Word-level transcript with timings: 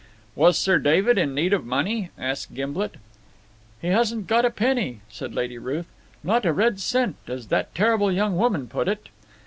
"Was 0.35 0.57
Sir 0.57 0.79
David 0.79 1.19
in 1.19 1.35
need 1.35 1.53
of 1.53 1.63
money?" 1.63 2.09
asked 2.17 2.55
Gimblet. 2.55 2.95
"He 3.83 3.89
hasn't 3.89 4.25
got 4.25 4.45
a 4.45 4.49
penny," 4.49 5.01
said 5.09 5.35
Lady 5.35 5.59
Ruth. 5.59 5.85
"Not 6.23 6.43
a 6.43 6.51
red 6.51 6.79
cent, 6.79 7.17
as 7.27 7.49
that 7.49 7.75
terrible 7.75 8.11
young 8.11 8.35
woman 8.35 8.67
put 8.67 8.87
it. 8.87 9.09